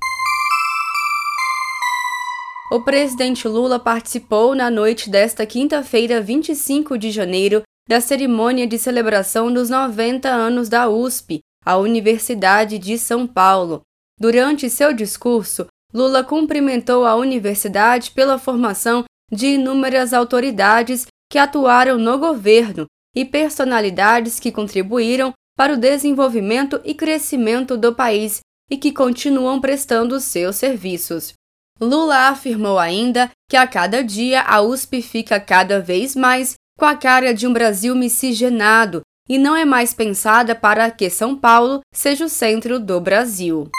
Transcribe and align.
O 2.72 2.80
presidente 2.80 3.46
Lula 3.46 3.78
participou 3.78 4.54
na 4.54 4.70
noite 4.70 5.10
desta 5.10 5.44
quinta-feira, 5.44 6.18
25 6.18 6.96
de 6.96 7.10
janeiro, 7.10 7.60
da 7.86 8.00
cerimônia 8.00 8.66
de 8.66 8.78
celebração 8.78 9.52
dos 9.52 9.68
90 9.68 10.30
anos 10.30 10.70
da 10.70 10.88
USP, 10.88 11.40
a 11.62 11.76
Universidade 11.76 12.78
de 12.78 12.96
São 12.96 13.26
Paulo. 13.26 13.82
Durante 14.18 14.70
seu 14.70 14.94
discurso, 14.94 15.66
Lula 15.92 16.24
cumprimentou 16.24 17.04
a 17.04 17.16
universidade 17.16 18.12
pela 18.12 18.38
formação 18.38 19.04
de 19.30 19.54
inúmeras 19.54 20.12
autoridades 20.12 21.06
que 21.30 21.38
atuaram 21.38 21.98
no 21.98 22.18
governo 22.18 22.86
e 23.14 23.24
personalidades 23.24 24.40
que 24.40 24.50
contribuíram 24.50 25.32
para 25.56 25.74
o 25.74 25.76
desenvolvimento 25.76 26.80
e 26.84 26.94
crescimento 26.94 27.76
do 27.76 27.94
país 27.94 28.40
e 28.70 28.76
que 28.76 28.92
continuam 28.92 29.60
prestando 29.60 30.20
seus 30.20 30.56
serviços. 30.56 31.32
Lula 31.80 32.28
afirmou 32.28 32.78
ainda 32.78 33.30
que 33.48 33.56
a 33.56 33.66
cada 33.66 34.02
dia 34.02 34.42
a 34.42 34.60
USP 34.60 35.02
fica 35.02 35.40
cada 35.40 35.80
vez 35.80 36.14
mais 36.14 36.54
com 36.78 36.84
a 36.84 36.96
cara 36.96 37.32
de 37.34 37.46
um 37.46 37.52
Brasil 37.52 37.94
miscigenado 37.94 39.02
e 39.28 39.38
não 39.38 39.56
é 39.56 39.64
mais 39.64 39.94
pensada 39.94 40.54
para 40.54 40.90
que 40.90 41.08
São 41.08 41.36
Paulo 41.36 41.80
seja 41.92 42.24
o 42.24 42.28
centro 42.28 42.78
do 42.78 43.00
Brasil 43.00 43.70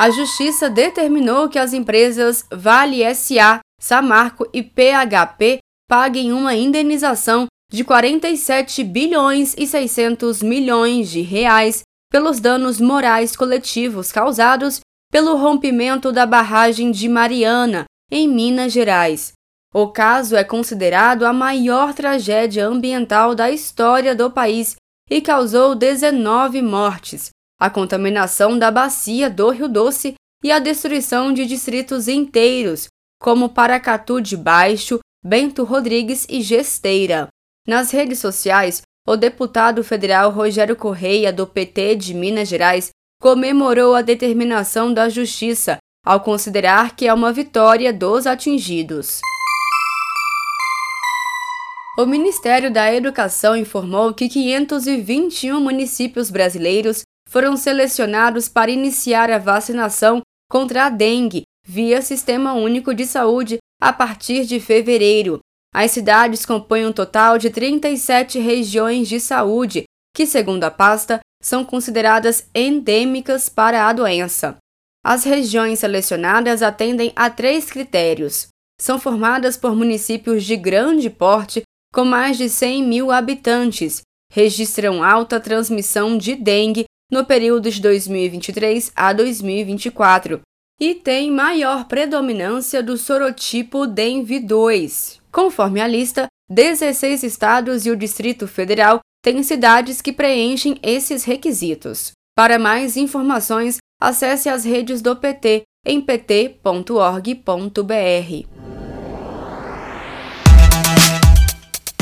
a 0.00 0.08
Justiça 0.08 0.70
determinou 0.70 1.46
que 1.46 1.58
as 1.58 1.74
empresas 1.74 2.46
Vale 2.50 3.04
SA, 3.14 3.60
Samarco 3.78 4.48
e 4.50 4.62
PHP 4.62 5.58
paguem 5.86 6.32
uma 6.32 6.54
indenização 6.54 7.44
de 7.70 7.84
47 7.84 8.82
bilhões 8.82 9.54
e 9.58 9.66
600 9.66 10.42
milhões 10.42 11.10
de 11.10 11.20
reais 11.20 11.82
pelos 12.10 12.40
danos 12.40 12.80
morais 12.80 13.36
coletivos 13.36 14.10
causados 14.10 14.80
pelo 15.12 15.36
rompimento 15.36 16.10
da 16.10 16.24
barragem 16.24 16.90
de 16.90 17.06
Mariana, 17.06 17.84
em 18.10 18.26
Minas 18.26 18.72
Gerais. 18.72 19.32
O 19.74 19.88
caso 19.88 20.34
é 20.34 20.42
considerado 20.42 21.26
a 21.26 21.32
maior 21.34 21.92
tragédia 21.92 22.66
ambiental 22.66 23.34
da 23.34 23.50
história 23.50 24.14
do 24.14 24.30
país 24.30 24.76
e 25.10 25.20
causou 25.20 25.74
19 25.74 26.62
mortes, 26.62 27.28
a 27.60 27.68
contaminação 27.68 28.58
da 28.58 28.70
bacia 28.70 29.28
do 29.28 29.50
Rio 29.50 29.68
Doce 29.68 30.14
e 30.42 30.50
a 30.50 30.58
destruição 30.58 31.32
de 31.34 31.44
distritos 31.44 32.08
inteiros, 32.08 32.88
como 33.20 33.50
Paracatu 33.50 34.18
de 34.18 34.34
Baixo, 34.34 34.98
Bento 35.22 35.62
Rodrigues 35.62 36.26
e 36.30 36.40
Gesteira. 36.40 37.28
Nas 37.68 37.90
redes 37.90 38.18
sociais, 38.18 38.80
o 39.06 39.14
deputado 39.14 39.84
federal 39.84 40.30
Rogério 40.30 40.74
Correia, 40.74 41.30
do 41.30 41.46
PT 41.46 41.96
de 41.96 42.14
Minas 42.14 42.48
Gerais, 42.48 42.88
comemorou 43.20 43.94
a 43.94 44.00
determinação 44.00 44.94
da 44.94 45.10
Justiça 45.10 45.76
ao 46.02 46.20
considerar 46.20 46.96
que 46.96 47.06
é 47.06 47.12
uma 47.12 47.30
vitória 47.30 47.92
dos 47.92 48.26
atingidos. 48.26 49.20
O 51.98 52.06
Ministério 52.06 52.72
da 52.72 52.90
Educação 52.94 53.54
informou 53.54 54.14
que 54.14 54.26
521 54.26 55.60
municípios 55.60 56.30
brasileiros 56.30 57.02
foram 57.30 57.56
selecionados 57.56 58.48
para 58.48 58.72
iniciar 58.72 59.30
a 59.30 59.38
vacinação 59.38 60.20
contra 60.50 60.86
a 60.86 60.90
dengue 60.90 61.44
via 61.64 62.02
Sistema 62.02 62.54
Único 62.54 62.92
de 62.92 63.06
Saúde 63.06 63.58
a 63.80 63.92
partir 63.92 64.44
de 64.44 64.58
fevereiro. 64.58 65.38
As 65.72 65.92
cidades 65.92 66.44
compõem 66.44 66.86
um 66.86 66.92
total 66.92 67.38
de 67.38 67.48
37 67.48 68.40
regiões 68.40 69.08
de 69.08 69.20
saúde, 69.20 69.84
que, 70.12 70.26
segundo 70.26 70.64
a 70.64 70.72
pasta, 70.72 71.20
são 71.40 71.64
consideradas 71.64 72.48
endêmicas 72.52 73.48
para 73.48 73.86
a 73.86 73.92
doença. 73.92 74.56
As 75.04 75.22
regiões 75.22 75.78
selecionadas 75.78 76.62
atendem 76.62 77.12
a 77.14 77.30
três 77.30 77.70
critérios. 77.70 78.48
São 78.80 78.98
formadas 78.98 79.56
por 79.56 79.76
municípios 79.76 80.44
de 80.44 80.56
grande 80.56 81.08
porte, 81.08 81.62
com 81.94 82.04
mais 82.04 82.36
de 82.36 82.48
100 82.48 82.82
mil 82.82 83.12
habitantes, 83.12 84.02
registram 84.32 85.04
alta 85.04 85.38
transmissão 85.38 86.18
de 86.18 86.34
dengue 86.34 86.86
no 87.10 87.24
período 87.24 87.70
de 87.70 87.80
2023 87.80 88.92
a 88.94 89.12
2024 89.12 90.40
e 90.80 90.94
tem 90.94 91.30
maior 91.30 91.86
predominância 91.86 92.82
do 92.82 92.96
sorotipo 92.96 93.80
DENV2. 93.80 95.18
Conforme 95.30 95.80
a 95.80 95.86
lista, 95.86 96.26
16 96.48 97.22
estados 97.22 97.84
e 97.84 97.90
o 97.90 97.96
Distrito 97.96 98.48
Federal 98.48 99.00
têm 99.22 99.42
cidades 99.42 100.00
que 100.00 100.12
preenchem 100.12 100.78
esses 100.82 101.24
requisitos. 101.24 102.12
Para 102.34 102.58
mais 102.58 102.96
informações, 102.96 103.76
acesse 104.00 104.48
as 104.48 104.64
redes 104.64 105.02
do 105.02 105.14
PT 105.14 105.62
em 105.84 106.00
pt.org.br. 106.00 106.70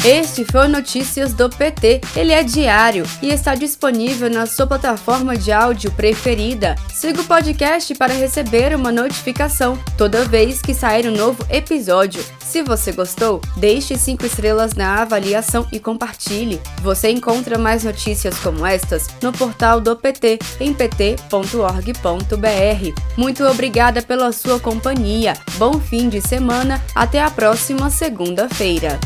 Este 0.05 0.45
foi 0.45 0.69
Notícias 0.69 1.35
do 1.35 1.51
PT. 1.51 2.01
Ele 2.15 2.33
é 2.33 2.43
diário 2.45 3.05
e 3.21 3.31
está 3.31 3.55
disponível 3.57 4.31
na 4.31 4.47
sua 4.47 4.67
plataforma 4.67 5.37
de 5.37 5.51
áudio 5.51 5.91
preferida. 5.91 6.77
Siga 6.95 7.21
o 7.21 7.25
podcast 7.25 7.95
para 7.97 8.15
receber 8.15 8.75
uma 8.77 8.93
notificação 8.93 9.79
toda 9.97 10.25
vez 10.25 10.63
que 10.63 10.73
sair 10.73 11.09
um 11.09 11.17
novo 11.17 11.45
episódio. 11.51 12.25
Se 12.41 12.63
você 12.63 12.93
gostou, 12.93 13.43
deixe 13.57 13.99
5 13.99 14.25
estrelas 14.25 14.75
na 14.75 15.03
avaliação 15.03 15.67
e 15.73 15.81
compartilhe. 15.81 16.61
Você 16.81 17.11
encontra 17.11 17.59
mais 17.59 17.85
notícias 17.85 18.39
como 18.39 18.65
estas 18.65 19.09
no 19.21 19.33
portal 19.33 19.81
do 19.81 19.97
PT 19.97 20.39
em 20.61 20.73
pt.org.br. 20.73 21.19
Muito 23.17 23.45
obrigada 23.45 24.01
pela 24.01 24.33
sua 24.33 24.59
companhia. 24.61 25.35
Bom 25.57 25.79
fim 25.79 26.09
de 26.09 26.23
semana. 26.23 26.83
Até 26.95 27.21
a 27.23 27.31
próxima 27.31 27.91
segunda-feira. 27.91 28.99